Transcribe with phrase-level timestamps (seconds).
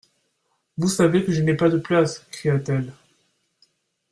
[0.79, 2.91] Vous savez que je n'ai pas de place, cria-t-elle.